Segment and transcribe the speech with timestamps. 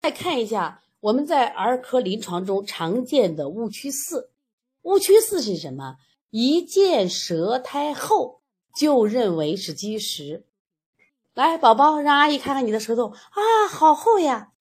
[0.00, 4.30] 再看一下我们在儿科临床中常见的误区四，
[4.82, 5.96] 误区四是什么？
[6.30, 8.40] 一见舌苔厚
[8.76, 10.44] 就认为是积食。
[11.34, 14.52] 来，宝宝，让阿姨看看你的舌头啊，好厚呀。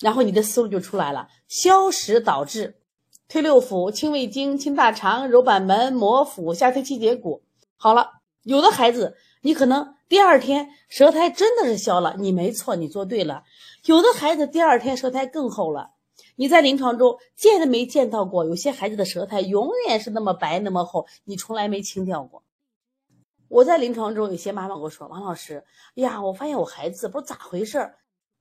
[0.00, 2.80] 然后你的思路就出来了，消食导致
[3.28, 7.42] 推六腑、清胃经、清大肠、揉板门、摩腹、下推七节骨。
[7.76, 8.10] 好了，
[8.42, 13.42] 有的孩子你可能第二天舌苔真的是消了，你没错，你做对了。
[13.84, 15.90] 有的孩子第二天舌苔更厚了，
[16.36, 22.44] 你在临床中见都没见到过，有些孩子的舌苔永远是那么白那么厚，你从来没清掉过。
[23.48, 25.64] 我在临床中有些妈妈跟我说：“王老师，
[25.94, 27.78] 呀，我发现我孩子不知咋回事，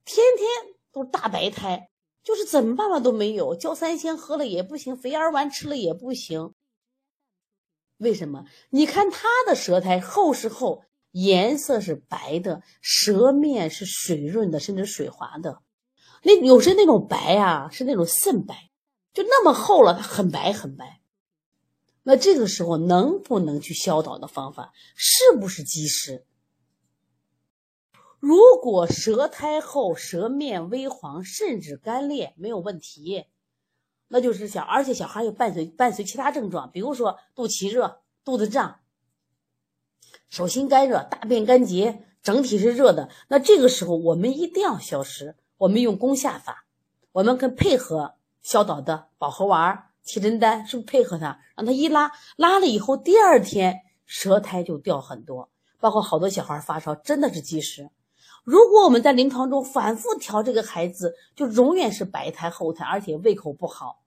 [0.06, 0.48] 天天
[0.94, 1.90] 都大白苔，
[2.23, 6.54] 就是怎么办法都没有，焦三仙喝了也不行，肥儿丸吃了也不行。
[7.98, 8.45] 为什么？
[8.70, 15.62] 你看他的舌苔厚是厚。”颜色是白的，舌面是水润的，甚至水滑的。
[16.24, 18.70] 那有时那种白啊，是那种渗白，
[19.14, 21.02] 就那么厚了，它很白很白。
[22.03, 26.26] 那这个时候能不能去消导的方法，是不是积食？
[28.20, 33.25] 如果舌苔厚，舌面微黄，甚至干裂，没有问题，
[34.08, 38.81] 那就是小，而且小孩又伴随伴随其他症状，比如说肚脐热、肚子胀。
[40.32, 43.10] 手心干热，大便干结，整体是热的。
[43.28, 46.64] 那这个时候我们一定要消食，我们用攻下法，
[47.12, 55.50] 我们跟配合消导的保和丸、气针丹，是不是配合它，让它一拉，拉了以后，第二天舌苔就掉很多。
[55.82, 57.90] 包括好多小孩发烧，真的是积食。
[58.46, 64.00] 如果我们在临床中反复调这个孩子，就永远是白苔厚苔，而且胃口不好，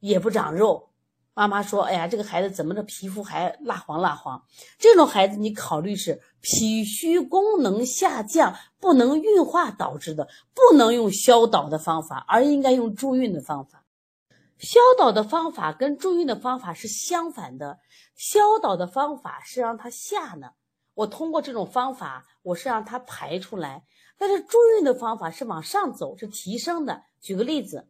[0.00, 0.88] 也不长肉。
[1.36, 4.42] 妈妈说：“哎呀，这个孩子怎么着皮肤还蜡黄蜡黄？
[4.78, 13.84] 这种孩子你考虑是脾虚功能下降，不能运化导致的，不能用消导的方法，而应该用助运的方法。
[14.56, 17.80] 消导的方法跟助运的方法是相反的。
[18.14, 20.52] 消导的方法是让它下呢，
[20.94, 23.82] 我通过这种方法，我是让它排出来；
[24.16, 27.02] 但是助运的方法是往上走，是提升的。
[27.20, 27.88] 举个例子，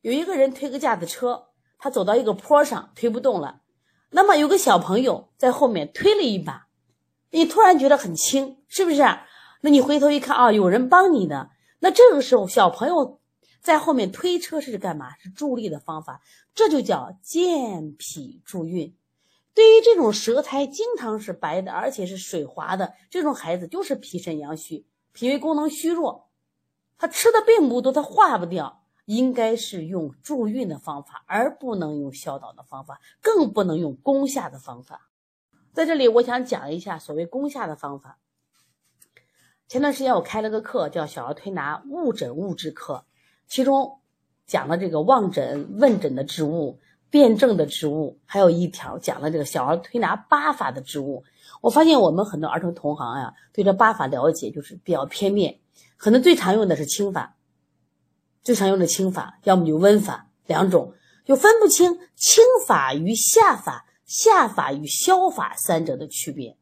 [0.00, 1.46] 有一个人推个架子车。”
[1.80, 3.62] 他走到一个坡上，推不动了。
[4.10, 6.68] 那么有个小朋友在后面推了一把，
[7.30, 9.02] 你突然觉得很轻，是不是？
[9.62, 11.50] 那你回头一看啊，有人帮你的。
[11.80, 13.20] 那这个时候，小朋友
[13.60, 15.16] 在后面推车是干嘛？
[15.18, 16.20] 是助力的方法，
[16.54, 18.94] 这就叫健脾助运。
[19.54, 26.28] 对于这种舌苔经常是白的，而且是水滑的这种孩子，就是脾肾阳虚，脾胃功能虚弱，
[26.98, 28.79] 他吃的并不多，他化不掉。
[29.10, 35.08] 应该是用助运的方法，而不能用消导的方法，更不能用攻下的方法。
[35.72, 38.18] 在这里，我想讲一下所谓攻下的方法。
[39.66, 43.04] 前段时间我开了个课，叫小儿推拿误诊误治课，
[43.48, 43.98] 其中
[44.46, 46.78] 讲了这个望诊问诊的治误、
[47.10, 51.24] 辩证的治误，还有一条讲了这个小儿推拿八法的治误。
[51.60, 55.58] 我发现我们很多儿童同行呀，对这八法了解就是比较片面，
[55.96, 57.34] 可能最常用的是清法。
[58.50, 60.92] 最常用的清法，要么就温法，两种
[61.24, 66.58] 就分不清清法与下法、下法与消法三者的区别。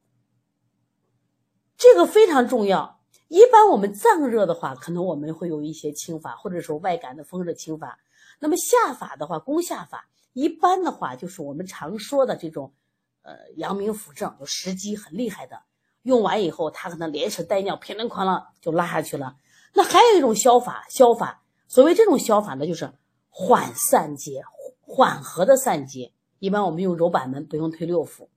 [1.78, 3.00] 这个非常重要。
[3.28, 7.98] 一般我们脏热的话，可能我们会有一些清法，或者说外感的风热清法。
[8.38, 12.74] 那么下法的话，攻下法，一般的话就是我们常说的这种，
[13.22, 15.62] 呃，阳明腑证，有时机很厉害的，
[16.02, 19.36] 用完以后他可能连屎带尿，噼里哐啷就拉下去了。
[19.72, 21.42] 那还有一种消法，消法。
[21.68, 22.90] 所谓这种消法呢，就是
[23.28, 24.42] 缓散结、
[24.80, 26.12] 缓和的散结。
[26.38, 28.28] 一般我们用揉板门，不用推六腑。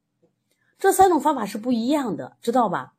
[0.77, 2.93] 这三种方法是不一样的，知道吧？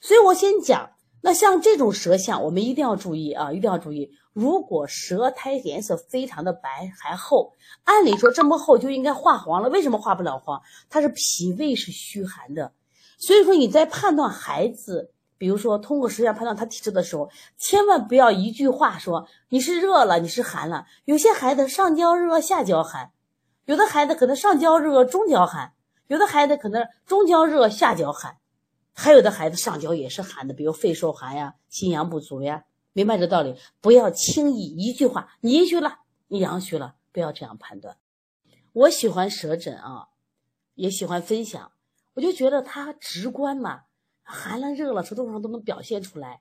[0.00, 4.10] 所以我先讲，那像这种舌象，我们一定要注意啊，一定要注意。
[4.32, 7.52] 如果舌苔颜色非常的白还厚，
[7.84, 10.60] 按理说这么厚就应该化黄了，为什么化不了黄？
[10.90, 12.72] 它是脾胃是虚寒的。
[13.18, 15.12] 所以说你在判断孩子。
[15.38, 20.86] 比如说，通过舌象判断他体质的时候，千万不要一句话说你是热了，你是寒了。
[21.04, 23.12] 有些孩子上焦热下焦寒，
[23.66, 25.74] 有的孩子可能上焦热中焦寒，
[26.06, 28.38] 有的孩子可能中焦热下焦寒，
[28.92, 32.64] 还有的孩子上焦也是寒的，比如肺受寒呀、心阳不足呀。
[32.92, 35.98] 明白这道理，不要轻易一句话你阴虚了，
[36.28, 37.98] 你阳虚了，不要这样判断。
[38.72, 40.08] 我喜欢舌诊啊，
[40.74, 41.72] 也喜欢分享，
[42.14, 43.82] 我就觉得它直观嘛。
[44.28, 46.40] 寒了热了，舌头上都能表现出来，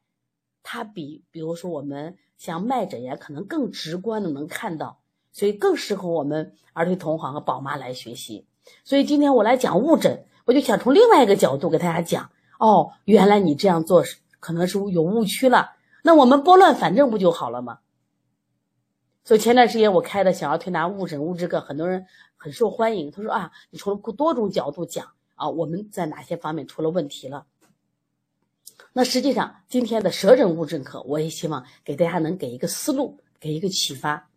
[0.64, 5.00] 它比比如说我们像脉诊呀，可能更直观的能看到，
[5.32, 8.48] 所以更适合我们儿童同行和宝妈来学习。
[8.84, 17.80] 所以今天我来讲误诊，我就想从另外一个角度给大家讲，哦，原来你这样做是可能是有误区了，那我们拨乱反正不就好了吗？
[19.24, 22.06] 所以前段时间我开的小儿推拿误诊误治课，很多人
[22.36, 23.12] 很受欢迎。
[23.12, 27.46] 他说啊，你从多种角度讲啊，我们在哪些方面出了问题了？
[28.98, 34.30] 那实际上今天的舌诊物诊课，我也希望给大家能给一个思路，给一个启发。